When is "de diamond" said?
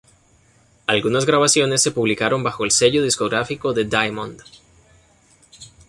3.71-4.41